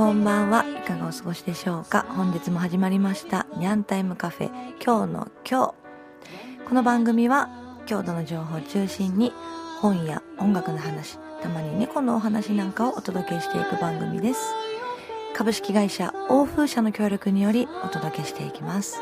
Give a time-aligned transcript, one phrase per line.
[0.00, 0.64] こんばんは。
[0.64, 2.06] いかがお過ごしでしょうか？
[2.08, 3.46] 本日も始まりました。
[3.58, 4.50] ニャンタイムカフェ。
[4.82, 5.74] 今日の今
[6.64, 6.66] 日。
[6.66, 7.50] この番組は
[7.84, 9.30] 郷土の情報を中心に
[9.82, 14.54] 本や音楽の話たまに猫のお話なんかをお届けしていく番組です。
[15.34, 18.98] 株式会社欧風社の協力によりお届けしていきます。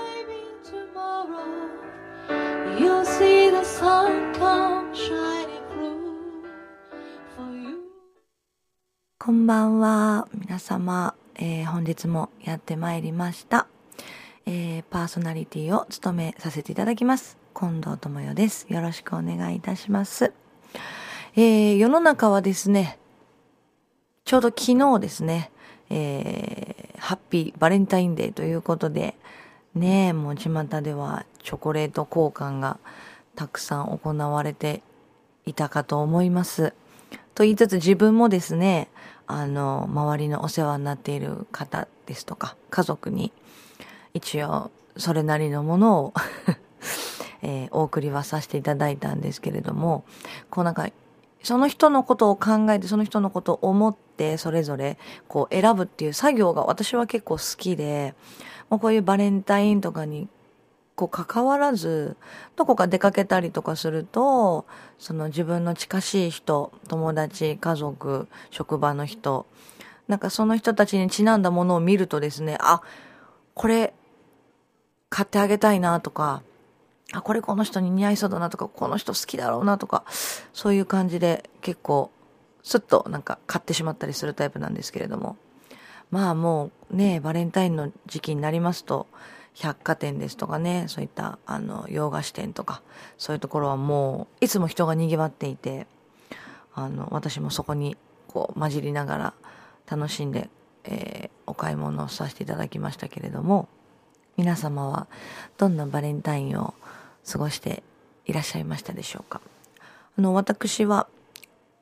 [9.29, 10.27] こんばんは。
[10.35, 13.67] 皆様、えー本日もやってまいりました、
[14.47, 17.37] えーパーソナリティを務めさせていただきます。
[17.55, 18.67] 近藤智代です。
[18.71, 20.33] よろしくお願いいたします、
[21.37, 22.99] えー世の中はですね
[24.25, 25.51] ちょうど昨日ですね、
[25.91, 29.15] えーハッピーバレンタインデーということで、
[29.75, 32.79] ねえ、もう巷ではチョコレート交換が
[33.37, 34.81] たくさん行われて
[35.45, 36.73] いたかと思います。
[37.35, 38.89] と言いつつ自分もですね、
[39.29, 43.33] あの、周りのお世話になっている方ですとか、家族に
[44.15, 46.15] 一応それなりのものを、
[47.43, 50.05] えーお送りはさせていただいたんですけれども、
[50.51, 50.89] こうなんか
[51.43, 58.15] その人のことを考えて、その人のことを思って、それぞれ、こう選ぶっていう作業が私は結構好きで、
[58.71, 60.29] もうこういうバレンタインとかに、
[60.99, 62.17] こう関わらず、
[62.57, 64.67] どこか出かけたりとかすると、
[64.99, 69.47] その自分の近しい人、友達、家族、職場の人、
[70.09, 72.83] なんかその人たちにちなんだものを見るとですね、あ、
[73.55, 73.95] これ、
[75.09, 76.43] 買ってあげたいなとか、
[77.13, 80.03] あ、これこの人に似合いそうだなとか、この人好きだろうなとか、
[80.53, 82.11] そういう感じで結構、
[82.65, 85.37] スッとなんか買ってしまったりするタイプなんですけれども。
[86.11, 89.07] まあもうね、バレンタインの時期になりますと、
[89.61, 92.83] 百貨店ですとかね、そういったあの洋菓子店とか、
[93.17, 95.87] そういうところはもういつも人が賑わっていて、
[96.75, 97.97] あの私もそこに
[98.29, 99.35] こう混じりながら
[99.91, 100.49] 楽しんで、
[100.85, 103.69] えーお買い物をさせていただきましたけれども、
[104.37, 105.07] 皆様は
[105.57, 106.75] どんなバレンタインを
[107.27, 107.83] 過ごして
[108.27, 109.41] いらっしゃいましたでしょうか？
[110.19, 111.09] あの私は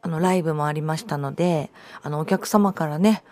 [0.02, 1.70] あのライブもありましたので
[2.04, 3.24] あのお客様からね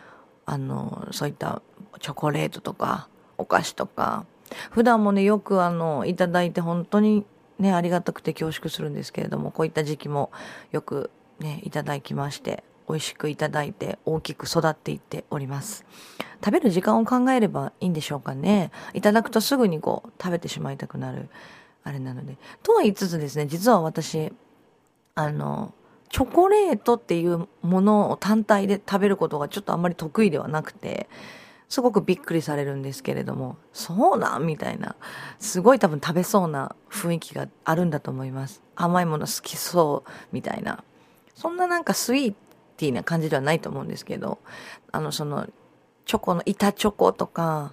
[0.44, 1.62] あのそういった
[2.00, 3.06] チョコレートとか
[3.38, 4.26] お菓子とか
[4.70, 7.25] 普段もねよくあのいただいて本当に
[7.59, 10.31] ねありがたくて恐縮するんですけれどもこういった時期も
[10.72, 15.84] よくねいただきまして美味しくいただいて大きく育っていっております。
[16.44, 18.70] 食べる時間を考えればいいんでしょうかね。
[18.93, 21.28] いただくとすぐにこう食べてしまいたくなる
[21.82, 22.37] あれなので。
[22.62, 24.32] とは言いつつですね実は私
[25.14, 25.72] あの
[26.10, 31.09] チョコレートっていうものを単体で食べることがちょっとあんまり得意ではなくて
[31.74, 34.46] すごくびっくりされるんですけれどもそうなん？
[34.46, 34.94] みたいな。
[35.40, 38.62] すごい多分食べそうな雰囲気があるんだと思います。
[38.76, 40.10] 甘いもの好きそう？
[40.32, 40.84] みたいな。
[41.34, 42.34] そんななんかスイー
[42.76, 44.38] ティーな感じではないと思うんですけど
[44.92, 45.48] あのその
[46.06, 47.72] チョコの板チョコとか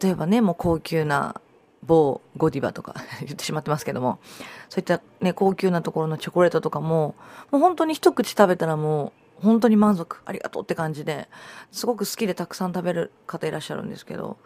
[0.00, 1.40] 例えばねもう高級な
[1.82, 4.20] 某ゴディバとか 言ってしまってますけども
[4.68, 7.16] そういったね高級なところのチョコレートとかも
[7.50, 10.16] もう本当に一口食べたらもう本当に満足。
[10.24, 11.28] ありがとうって感じで
[11.70, 14.38] すごく好きでたくさん食べる方いらっしゃるんですけど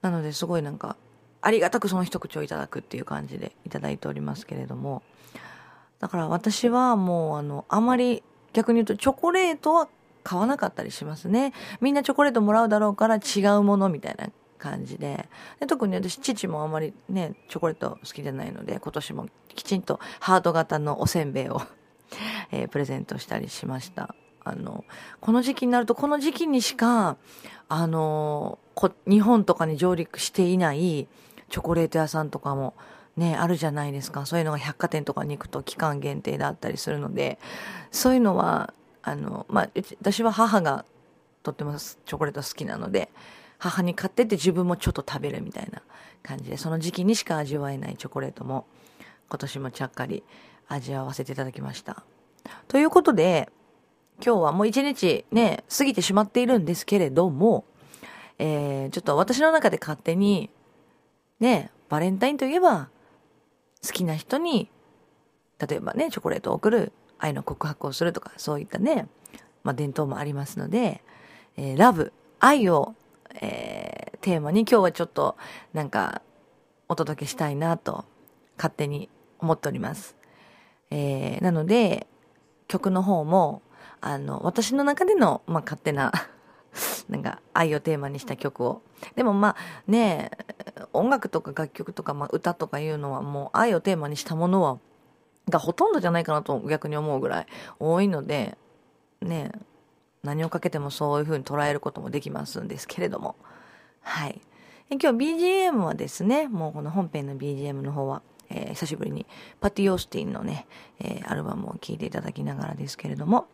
[0.00, 0.96] なのですごいなんか
[1.40, 5.02] ありがたくその一口をいただくっていう感じでいただいておりますけれども
[5.98, 8.22] だから私はもうあのあまり
[8.52, 9.88] 逆に言うとチョコレートは
[10.24, 11.52] 買わなかったりしますね。
[11.80, 14.28] みんなチョコレートもらうだろうから違うものみたいな
[14.58, 15.28] 感じで。
[15.58, 21.62] で特に私父もあまりねチョコレート好きじゃないので今年もきちんとハート型のおせんべいを、
[22.50, 24.14] えープレゼントしたりしました。
[24.44, 24.84] あの
[25.20, 27.16] この時期になるとこの時期にしか
[27.68, 31.06] あのこ日本とかに上陸していない
[31.48, 32.74] チョコレート屋さんとかも
[33.16, 37.38] ねあるじゃないですかそういうのが百貨店とかに行くと期間限定だったりするので
[37.90, 39.70] そういうのはあの、まあ、
[40.00, 40.84] 私は母が
[41.42, 43.10] とってもチョコレート好きなので
[43.58, 45.82] 母に買ってって自分もちょっと食べるみたいな
[46.22, 48.66] 感じでその時期にしか味わえないチョコレートも
[49.28, 50.22] 今年もちゃっかり
[50.68, 52.02] 味わわせていただきました。
[52.68, 53.50] ということで
[54.24, 57.64] 今日はもう一日ね過ぎてしまっているんですけれども、
[58.38, 60.50] えーちょっと私の中で勝手に
[61.40, 62.88] ねバレンタインといえば
[63.84, 64.70] 好きな人に
[65.58, 69.08] 例えばねチョコレートを送る愛の告白をするとかそういったね、
[69.62, 71.02] まあ、伝統もありますので、
[71.56, 72.94] えーラブ愛を、
[73.40, 75.36] えーテーマに今日はちょっと
[75.72, 76.22] なんか
[76.88, 78.04] お届けしたいなと
[78.56, 79.08] 勝手に
[79.40, 80.16] 思っております。
[80.90, 82.06] えーなので
[82.68, 83.62] 曲の方も
[84.02, 86.12] あの私の中での、まあ、勝手な
[87.08, 88.82] なんか愛をテーマにした曲を
[89.14, 89.56] でもまあ
[89.86, 90.30] ね
[90.92, 94.78] 音楽とか楽曲とか、まあ、歌とかいうのはもう愛をテーマにしたものは
[95.48, 97.46] がほとんどじゃないかなと逆に思うぐらい
[97.78, 98.58] 多いので
[99.20, 99.52] ね
[100.22, 103.34] 何をかけてもそういう風に捉えることもできますんですけれども。
[104.02, 104.40] はい。
[104.90, 109.26] 今日 BGM はですね、もうこの本編の BGM の方は、えー、久しぶりに
[109.60, 110.66] パティ・オースティンのね、
[111.00, 113.46] えー、アルバムを聴いていただきながらですけれども、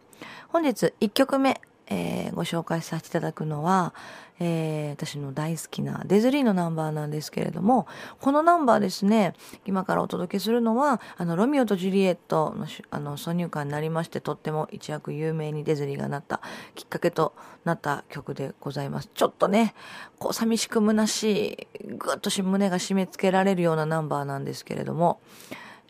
[0.48, 3.94] 本日1曲目、えー、ご紹介させていただくのは、
[4.40, 7.86] えー、私の大好きなデズリーのナンバーなんですけれども、
[8.20, 9.34] このナンバーですね、
[9.66, 16.40] 今からお届けするのは、あの、ロミオとジュリエットのあの挿入歌になりまして、とっても一躍有名にデズリーがなった
[16.74, 17.34] きっかけと
[17.64, 19.10] なった曲でございます。
[19.12, 19.74] ちょっとね、
[20.18, 25.20] こう寂しく虚しい、ぐっと胸が締め付けられるようなナンバーなんですけれども、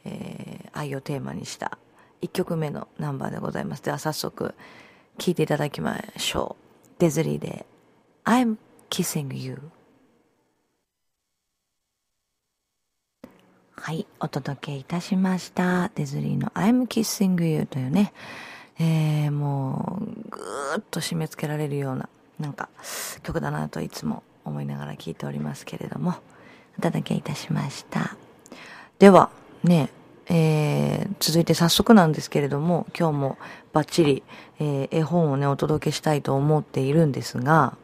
[0.05, 1.79] えー、愛をテーマにした
[2.23, 3.83] 1曲目のナンバーでございます。
[3.83, 4.55] では早速、
[5.19, 6.69] 聴いていただきましょう。
[6.99, 7.67] デズリーで
[8.25, 8.57] I'm
[8.91, 9.59] kissing you
[13.81, 15.91] はい、お届けいたしました。
[15.95, 18.13] デズリーの I'm kissing you というね、
[18.79, 22.69] えー、もう、ぐーっと締め付けられるような、なんか、
[23.23, 26.17] 曲だなといつも思いながら聴いておりますけれども、
[26.79, 28.17] お届けいたしました。
[28.99, 29.31] では、
[29.63, 29.91] ね、
[30.31, 33.39] えー、続いて早速なんですけれども、今日も
[33.73, 34.23] バッチリ、
[34.61, 37.77] えー、絵本をね、お届けしたいと思っているんですが、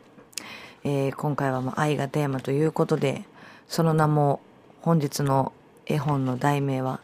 [0.85, 3.25] えー、今回はま愛がテーマということで、
[3.69, 4.41] その名も
[4.83, 5.53] 本日の
[5.87, 7.01] 絵本の題名は、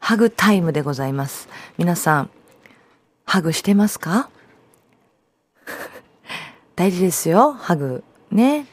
[0.00, 1.48] ハグタイムでございます。
[1.78, 2.30] 皆さん、
[3.24, 4.28] ハグしてますか？
[6.76, 8.04] 大事ですよ、ハグ。
[8.30, 8.66] ね。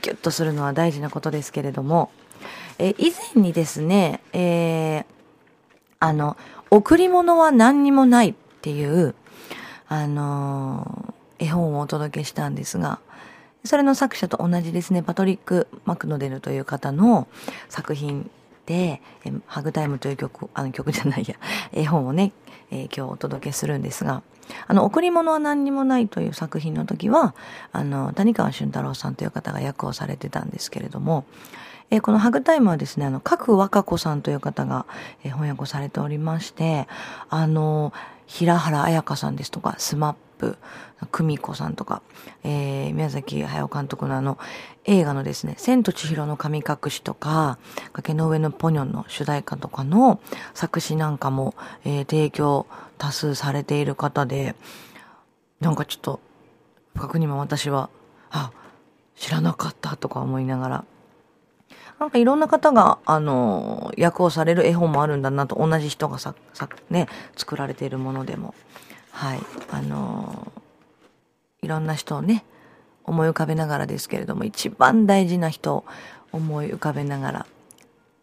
[0.00, 2.10] ギュッとするのは大事なことですけれども、
[2.78, 5.04] え以前にですね、えー、
[6.02, 6.36] あの、
[6.68, 9.14] 贈り物は何にもないっていう、
[9.86, 12.98] あの、絵本をお届けしたんですが、
[13.62, 17.28] それの作者と同じですね、パトリック・マクノデルという方の
[17.68, 18.28] 作品
[18.66, 19.00] で、
[19.46, 21.36] ハグタイムという曲、あの曲じゃないや、
[21.70, 22.32] 絵本をね、
[22.72, 24.24] えー、今日お届けするんですが、
[24.66, 27.36] あの、贈り物は何にもないという作品の時は、
[27.70, 31.26] あの、谷川俊太郎さんという方が訳をされてたんですけれども、
[31.92, 34.86] えー、このハグタイムはですね、あの、覚和歌子さんという方が、
[35.24, 36.88] えー、翻訳をされておりまして、
[37.28, 37.92] あの、
[38.26, 40.56] 平原綾香さんですとか、 SMAP、
[41.10, 42.00] クミコさんとか、
[42.44, 44.38] えー、宮崎駿監督のあの、
[44.86, 47.58] 映画のですね、千と千尋の神隠しとか、
[47.92, 50.18] 崖の上のポニョの主題歌とかの
[50.54, 51.54] 作詞なんかも、
[51.84, 52.66] えー、提供
[52.96, 54.54] 多数されている方で、
[55.60, 56.20] なんかちょっと、
[56.94, 57.90] 不覚にも私は、
[58.30, 58.50] あ、
[59.14, 60.84] 知らなかったとか思いながら、
[62.02, 67.06] なんかいろんな方が、あの、役をされる絵本もあるんだなと、同じ人がさ、さ、ね、
[67.36, 68.56] 作られているものでも。
[69.12, 69.40] はい。
[69.70, 70.50] あの、
[71.62, 72.44] いろんな人をね、
[73.04, 75.84] 思い浮かべながらですけれども、一番大事な人を
[76.32, 77.46] 思い浮かべながら、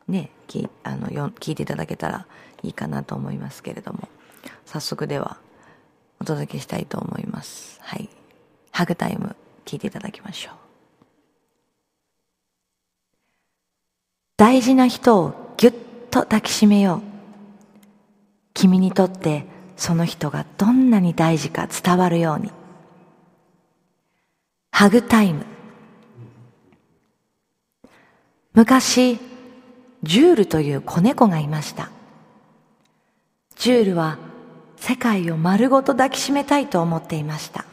[0.09, 2.25] ね、きあのよ聞いていただけたら
[2.63, 4.09] いいかなと思いますけれども、
[4.65, 5.37] 早速では
[6.19, 7.79] お届けしたいと思います。
[7.81, 8.09] はい。
[8.71, 10.68] ハグタイム聞いていただきましょう。
[14.39, 15.73] 大事な人をぎゅっ
[16.09, 17.09] と抱きしめよう。
[18.53, 19.43] 君にとって
[19.75, 22.49] その人がどんなに大事か伝わるように。
[24.71, 25.45] ハグタイム。
[28.53, 29.19] 昔、
[30.03, 31.91] ジュールという子猫がいました。
[33.57, 34.19] ジュールは
[34.77, 37.65] 世界を丸ごと抱きしめたいと思っていました。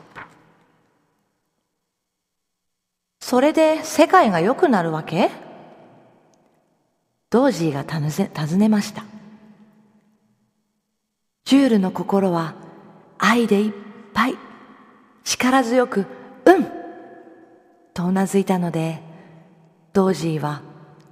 [3.21, 5.31] それで世界が良くなるわけ？
[7.29, 9.05] ドージーが尋ねました。
[11.45, 12.55] ジュールの心は
[13.19, 13.73] 愛でいっ
[14.15, 14.37] ぱい、
[15.25, 16.07] 力強く、
[16.45, 16.67] うん
[17.95, 19.01] とうなずいたので、
[19.93, 20.63] ドージーは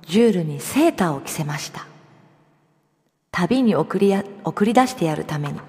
[0.06, 1.86] ジュールにセーターを着せました。
[3.30, 5.60] 旅に送りや送り出してやるために。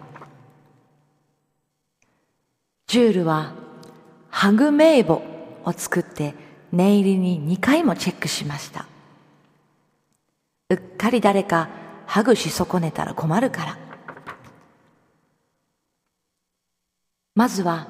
[2.88, 3.54] ジュールは
[4.30, 5.24] ハグ名簿
[5.64, 6.36] を作って
[6.72, 8.86] 念入りに2回もチェックしました。
[10.70, 11.70] うっかり誰か
[12.08, 13.78] ハグし損ねたら困るから。
[17.36, 17.88] まずは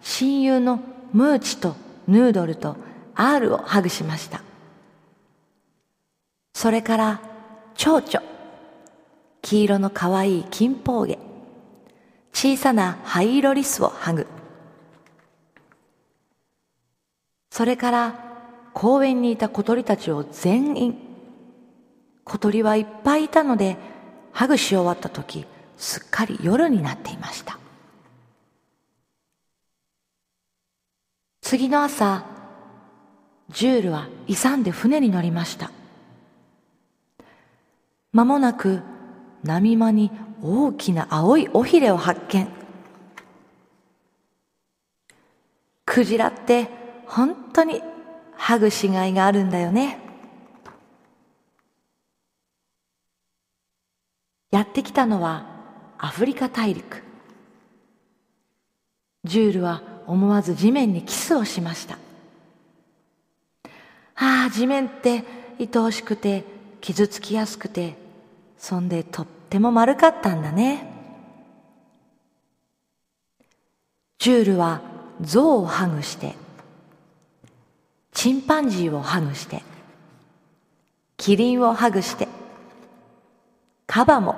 [0.00, 0.80] 親友の
[1.12, 1.76] ムーチと
[2.08, 2.76] ヌードルと
[3.14, 4.42] アールをハグしました。
[6.54, 7.20] それから
[7.74, 8.22] 蝶々、
[9.42, 11.18] 黄色のかわいい金峰毛、
[12.32, 14.26] 小さな灰色リスをハグ。
[17.50, 18.14] それから
[18.74, 21.05] 公園にいた小鳥たちを全員
[22.26, 23.76] 小鳥はいっぱいいたので、
[24.32, 27.56] ハグし終わった時、すっかり夜になっていました。
[31.40, 32.26] 次の朝、
[33.50, 35.70] ジュールは勇んで船に乗りました。
[38.12, 38.82] 間もなく
[39.44, 40.10] 波間に
[40.42, 42.48] 大きな青い尾ひれを発見。
[45.84, 46.68] クジラって
[47.06, 47.82] 本当に
[48.34, 50.05] ハグしがいがあるんだよね。
[54.50, 55.46] やってきたのは
[55.98, 57.02] アフリカ大陸。
[59.24, 61.98] ジュールは思わず地面にキスをしました。
[64.14, 65.24] ああ、地面って
[65.58, 66.44] 愛おしくて
[66.80, 67.96] 傷つきやすくて、
[68.56, 70.92] そんでとっても丸かったんだね。
[74.18, 74.80] ジュールは
[75.20, 76.34] 象をハグして、
[78.12, 79.62] チンパンジーをハグして、
[81.16, 82.28] キリンをハグして、
[83.96, 84.34] カバも、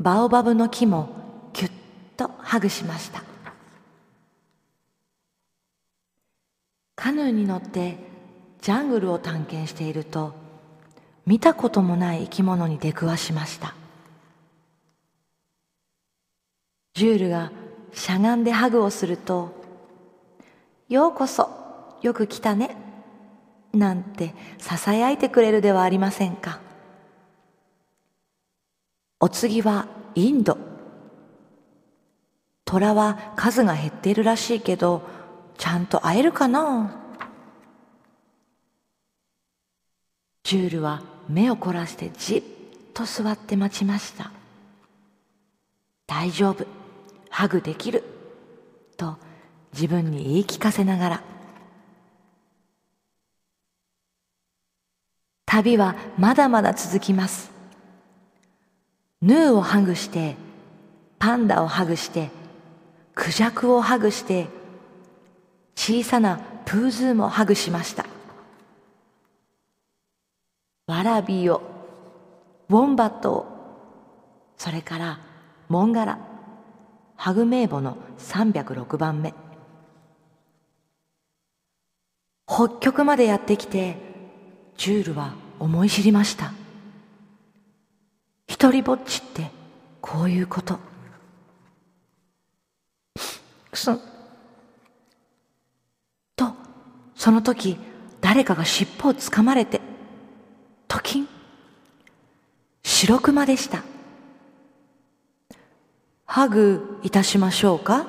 [0.00, 1.08] バオバブの木も
[1.52, 1.70] ぎゅっ
[2.16, 3.22] とハグしました。
[6.96, 7.98] カヌーに乗って
[8.60, 10.34] ジャングルを探検していると、
[11.24, 13.76] 見たこともない生き物に出くわしました。
[16.94, 17.52] ジュールが
[17.92, 19.54] しゃがんでハグをすると、
[20.88, 21.48] ようこそ、
[22.02, 22.74] よく来たね、
[23.72, 26.66] なんて囁いてくれるではありませんか。
[29.20, 30.56] お次はインド。
[32.64, 35.02] 虎は数が減っているらしいけど、
[35.56, 36.94] ちゃんと会えるかな？
[40.44, 42.42] ジュールは目を凝らしてじっ
[42.94, 44.30] と座って待ちました。
[46.06, 46.66] 大丈夫。
[47.30, 48.04] ハグできる
[48.96, 49.16] と
[49.72, 51.22] 自分に言い聞かせながら
[55.44, 57.52] 旅はまだまだ続きます
[59.20, 60.36] ヌーをハグして
[61.18, 62.30] パンダをハグして
[63.14, 64.46] クジャクをハグして
[65.74, 68.06] 小さなプーズーもハグしました。
[70.86, 71.62] ワラビーを
[72.68, 73.46] ウォンバットを
[74.56, 75.20] それから
[75.68, 76.18] モンガラ
[77.16, 79.34] ハグ名簿の306番目
[82.46, 83.96] 北極までやってきて
[84.76, 86.52] ジュールは思い知りました。
[88.48, 89.50] 一人ぼっちって
[90.00, 90.78] こういうこと。
[93.70, 94.00] くすん
[96.34, 96.52] と
[97.14, 97.78] その時
[98.20, 99.80] 誰かが尻尾をつかまれて
[100.88, 101.28] ときん
[102.82, 103.84] 白熊でした。
[106.24, 108.06] ハグいたしましょうか。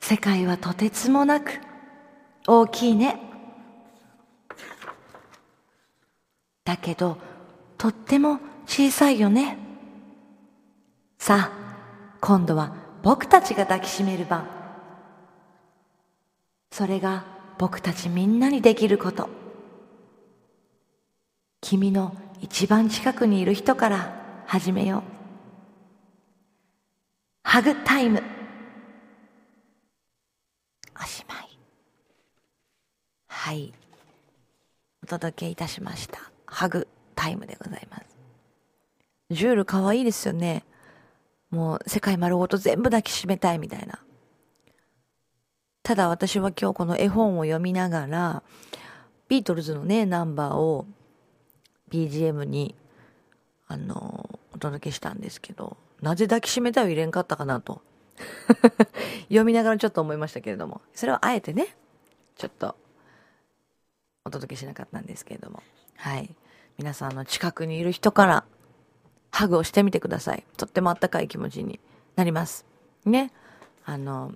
[0.00, 1.60] 世界はとてつもなく
[2.46, 3.20] 大きいね。
[6.66, 7.16] だけど、
[7.78, 9.56] とっても小さいよね。
[11.16, 14.48] さあ、今度は僕たちが抱きしめる番。
[16.72, 17.24] それが
[17.56, 19.30] 僕たちみんなにできること。
[21.60, 25.02] 君の一番近くにいる人から始めよう。
[27.44, 28.20] ハグタイム。
[31.00, 31.58] おしまい。
[33.28, 33.72] はい。
[35.04, 36.35] お届けいたしました。
[36.46, 38.04] ハグタイムでございます。
[39.30, 40.64] ジュール可愛いですよね。
[41.50, 43.98] もう世界丸ごと全部抱きしめたいみたいな。
[45.82, 48.42] ただ私は今日この絵本を読みながら、
[49.28, 50.86] ビートルズのね、ナンバーを
[51.90, 52.74] BGM に、
[53.68, 57.82] あの、お届けしたんですけど、なぜ抱きしめたいを入れんかったかなと。
[59.28, 61.76] 読みながらちょっと思いましたけれども、それはあえてね、
[62.36, 62.76] ちょっと、
[64.24, 65.62] お届けしなかったんですけれども、
[65.96, 66.34] はい。
[66.78, 68.44] 皆さんの近くにいる人から、
[69.30, 70.44] ハグをしてみてください。
[70.56, 71.80] とってもあったかい気持ちに
[72.16, 72.64] なります。
[73.04, 73.32] ね。
[73.84, 74.32] あの、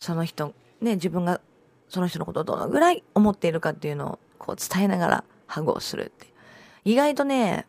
[0.00, 1.40] その人、ね、自分が
[1.88, 6.26] その人のことをどのぐらい思っているかっていうのをこう伝えながらハグをするって。
[6.84, 7.66] 意外とね、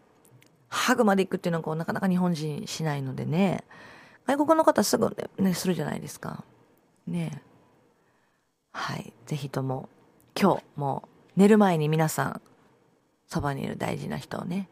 [0.67, 3.63] ハグまで行くっていうのはこうなかなか日本人しないのでね、
[4.27, 6.43] 外国の方すぐね、するじゃないですか。
[7.07, 7.41] ね
[8.71, 9.13] はい。
[9.25, 9.89] ぜひとも、
[10.39, 12.41] 今日も寝る前に皆さん、
[13.27, 14.69] そばにいる大事な人をね、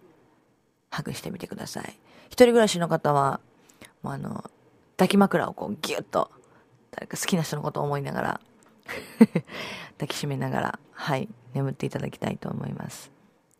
[0.89, 1.97] ハグしてみてください。
[2.27, 3.39] 一人暮らしの方は、
[4.01, 4.49] もうあの、
[4.97, 6.31] 抱き枕をこうギュッと、
[6.91, 8.41] 誰か好きな人のことを思いながら
[9.97, 13.11] 抱きしめながら、はい、眠っていただきたいと思います。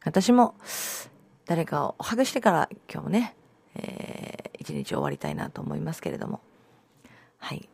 [0.04, 0.56] 私も、
[1.46, 3.36] 誰かをハグしてから今日もね、
[3.76, 6.42] えー、一日終わりたいなと思いますけれども、
[7.38, 7.70] はい、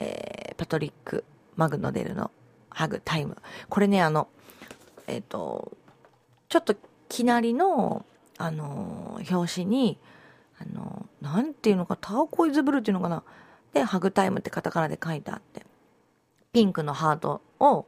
[0.00, 2.30] えー、パトリック・マグノデルの
[2.68, 3.36] ハグタイム。
[3.68, 4.28] これね、あの、
[5.06, 5.76] えっ、ー、と、
[6.48, 6.74] ちょっと
[7.08, 8.04] きなりの、
[8.38, 9.98] あの、表紙に、
[10.58, 13.22] あの、なんていうのか、ターコイズブルーっていうのかな。
[13.72, 15.66] で、ハグタイムってカタカナで書いてあって。
[16.52, 17.86] ピンクのハートを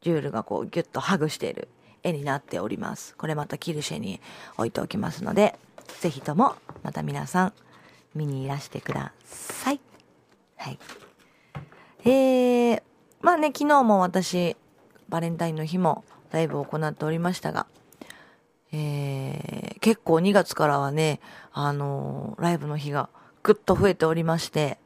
[0.00, 1.68] ジュールがこうギュッとハグしている
[2.02, 3.14] 絵になっております。
[3.16, 4.20] これまたキルシェに
[4.56, 5.58] 置いておきますので、
[6.00, 7.52] ぜひともまた皆さん
[8.14, 9.80] 見にいらしてください。
[10.56, 10.78] はい。
[12.04, 12.82] えー、
[13.20, 14.56] まあね、昨日も私、
[15.08, 16.04] バレンタインの日も
[16.36, 17.66] ライブを行っておりましたが、
[18.70, 21.20] えー、結構2月からはね、
[21.52, 23.08] あのー、ライブの日が
[23.42, 24.78] ぐっと増えておりまして、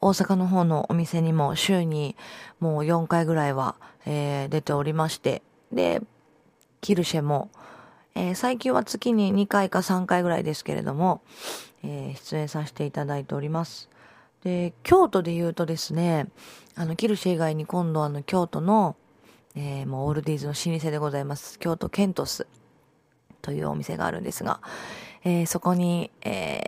[0.00, 2.14] 大阪の方のお店にも週に
[2.60, 3.74] もう4回ぐらいは、
[4.06, 5.42] えー、出ておりまして、
[5.72, 6.00] で、
[6.80, 7.50] キルシェも、
[8.14, 11.22] えー、最近は月に2回か3回ぐらいですけれども、
[11.82, 13.88] えー、出演させていただいております。
[14.44, 16.28] で、京都で言うとですね、
[16.76, 18.94] あの、キルシェ以外に今度あの、京都の、
[19.60, 21.58] えー、もうオールディーズの老舗でございます。
[21.58, 22.46] 京都ケントス
[23.42, 24.60] というお店があるんですが、
[25.24, 26.60] えー、そこに、え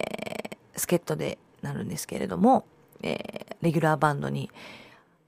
[0.75, 2.65] ー、助っ人でなるんですけれども、
[3.01, 4.51] えー、レギュラーバンドに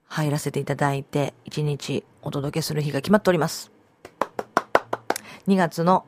[0.08, 3.70] 入らせていただいて、一日お届けする日が決まっております。
[5.46, 6.04] 2月の、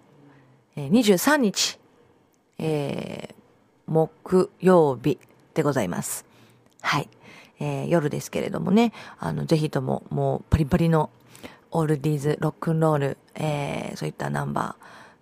[0.75, 1.79] えー、23日、
[2.59, 3.35] えー、
[3.87, 5.21] 木曜日
[5.55, 6.27] でございます。
[6.81, 7.09] はい。
[7.61, 11.11] えー、夜ですけれどもね、あの、ぜひとももうパリパリの
[11.71, 14.77] オールディーズ、ロックンロール、えー、そういったナンバ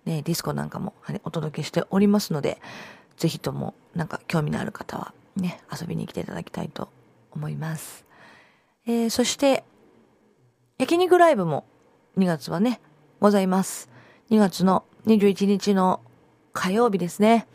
[0.05, 2.59] ー、ね、ディスコなんかも、お届けしておりますので、
[3.17, 6.89] ぜひともなんか興味のある方はね、遊びに来ていただきたいと
[7.31, 8.05] 思います。
[8.85, 9.63] えー、そして、
[10.77, 11.65] 焼肉ライブも
[12.17, 12.81] 2月はね、
[13.19, 13.89] ございます。
[14.29, 16.01] 2月の21日の
[16.53, 17.47] 火曜日ですね。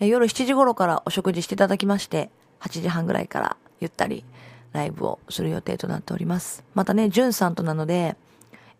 [0.00, 4.24] 夜7時頃からお食事していただきまして、8時半ぐらいからゆったり
[4.72, 6.64] ライブをする予定となっております。
[6.74, 8.16] またね、じゅんさんとなので、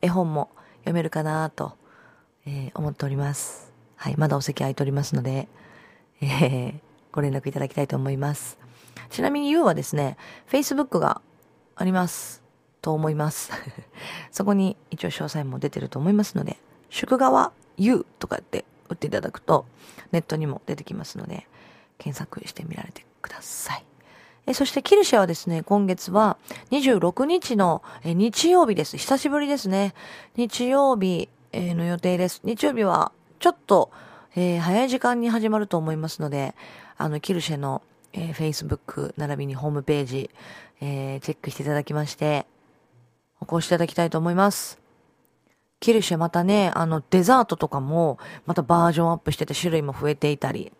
[0.00, 0.48] 絵本も
[0.80, 1.74] 読めるかなと、
[2.46, 3.72] えー、思っております。
[3.96, 5.48] はい、まだお席空いておりますので、
[6.20, 6.74] えー、
[7.12, 8.58] ご連絡いただきたいと思います。
[9.10, 10.16] ちなみに You はですね、
[10.50, 11.20] Facebook が
[11.76, 12.42] あります。
[12.80, 13.52] と思います。
[14.30, 16.58] そこに一応詳細も出てると思いますので、
[16.90, 19.66] 祝川 You とかって打っていただくと、
[20.10, 21.46] ネットにも出てきますので、
[21.98, 23.91] 検索してみられてください。
[24.46, 26.36] えそしてキルシェはですね、今月は
[26.72, 28.96] 26日のえ日曜日です。
[28.96, 29.94] 久しぶりですね。
[30.36, 32.40] 日曜日、えの予定です。
[32.42, 33.90] 日曜日はちょっと、
[34.34, 36.56] え、早い時間に始まると思いますので、
[36.96, 40.30] あの、キルシェの、え、Facebook 並びにホームページ、
[40.80, 42.46] え、チェックしていただきまして、
[43.40, 44.80] お越しいただきたいと思います。
[45.78, 50.72] キルシェまたね、あの、デザートとかも、またバージョンアップしてて種類も増えていたり、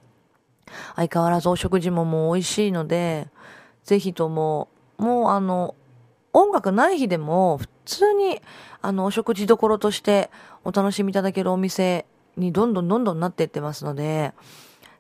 [0.97, 3.29] 相変わらずお食事ももう美味しいので、
[3.85, 5.75] ぜひとも、もうあの、
[6.33, 8.41] 音楽ない日でも、普通に、
[8.81, 10.31] あの、お食事どころとして
[10.65, 14.33] お楽しみいただけるお店にどんどんどんどんなっていってますので、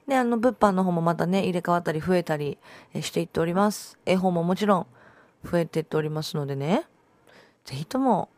[0.06, 2.58] で、あの、物販の方もまたね、入れ替わったり増えたり
[3.00, 3.98] していっております。
[4.04, 4.86] 絵本ももちろん
[5.44, 6.84] 増えていっておりますのでね、
[7.64, 8.28] ぜひとも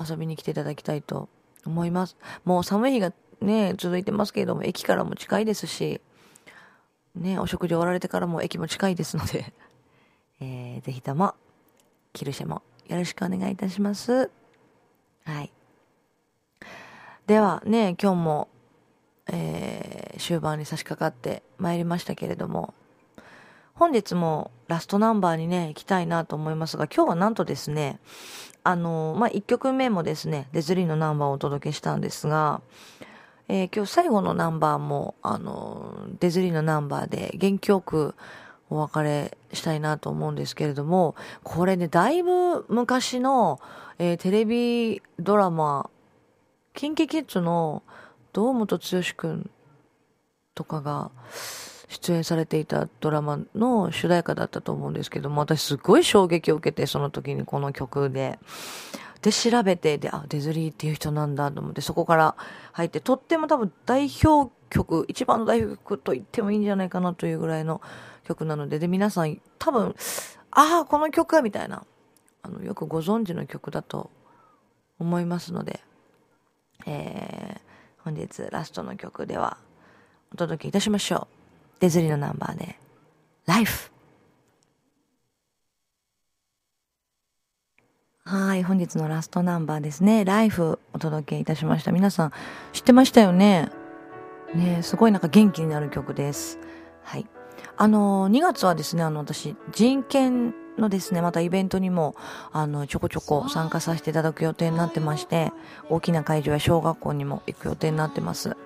[0.00, 1.28] 遊びに来ていただきたいと
[1.66, 2.16] 思います。
[2.44, 6.00] もう寒い日がね、続いてますけれども、駅からも近いですし、
[7.14, 9.52] ね、お食事終わられてからも駅も近いですので、
[10.40, 11.34] えー、ぜひとも、
[12.12, 14.30] キルシェもよろしくお願いいたします。
[15.24, 15.52] はい。
[17.26, 18.48] ではね、今日も
[19.28, 22.74] えー、終盤に差し掛かってまいりましたけれども、
[23.74, 27.98] 本日もラストナンバーにね、行きたいなと思いますが、今日はなんとですね、
[28.64, 32.60] あのー、まあ、1曲目もですね、デズリーのナンバーをお届けしたんですが、
[33.54, 38.14] えー、今日最後のナンバーも、あの、デズリーのナンバーで元気よく
[38.70, 43.60] お別れしたいなと思うんですけれども、これね、だいぶ昔の、
[43.98, 45.90] えテレビドラマ、
[46.72, 47.82] キンキキッズの
[48.32, 48.82] 堂本剛
[49.14, 49.50] くん
[50.54, 51.10] とかが
[51.88, 58.38] 出演されていたドラマの主題歌だったと思うんですけども、私すごい衝撃を受けて、その時にこの曲で。
[59.22, 62.36] で、調べて、で、あ、デズリーっていう人なんだと思って、そこから
[62.72, 67.80] 入って、とっても多分代表曲、一番の代表曲と言ってもいいんじゃないかなというぐらいの
[68.24, 69.94] 曲なので、で、皆さん多分、
[70.50, 71.86] ああ、この曲みたいな、
[72.42, 74.10] あの、よくご存知の曲だと
[74.98, 75.80] 思いますので、
[76.86, 79.56] えー、本日ラストの曲では
[80.32, 81.80] お届けいたしましょう。
[81.80, 82.76] デズリーのナンバーで、
[83.46, 83.91] Life!
[88.32, 90.24] はい、本日のラストナンバーですね。
[90.24, 91.92] Life お届けいたしました。
[91.92, 92.32] 皆さん
[92.72, 93.68] 知ってましたよね？
[94.54, 96.58] ねすごいなんか元気になる曲です。
[97.02, 97.26] はい。
[97.76, 102.16] あの2月はですね、あの、私、人権のですね、またイベントにも、
[102.52, 105.52] あの、ちょこちょこ参加させていただく予定になってまして、
[105.90, 108.56] 大きな会場や小学校にも行く予定になってます。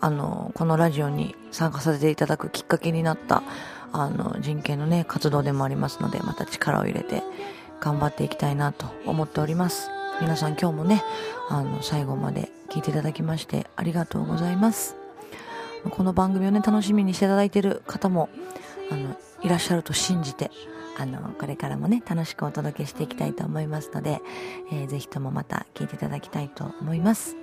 [0.00, 3.42] あの、このラジオに参加させていただくきっかけになった、
[3.90, 7.22] あの、人権のね、活動でもありますので、また力を入れて
[7.80, 9.90] 頑張っていきたいなと思っております。
[10.20, 11.02] 皆さん今日もね、
[11.48, 14.96] あの、最後まで聞いていただきましてありがとうございます。
[15.90, 18.28] この番組をね、楽しみにしていただいている方も、
[18.90, 20.50] あの、いらっしゃると信じて、
[20.98, 24.20] あの、これからもね、楽しくお届けしていきたいと思いますので、
[24.72, 27.36] えー、ぜひともまた聞いていただきたいと思います。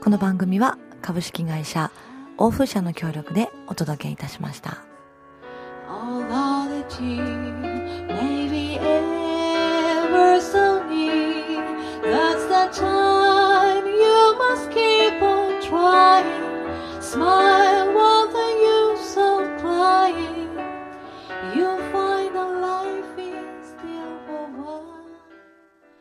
[0.00, 1.90] この番組は株式会社
[2.36, 4.78] 欧風社の協力でお届けいたしました。
[10.18, 11.56] anniversary.
[12.02, 17.02] That's the time you must keep on trying.
[17.02, 17.57] Smile.